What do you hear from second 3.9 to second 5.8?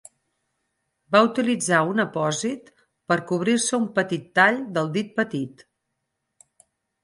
petit tall del dit petit.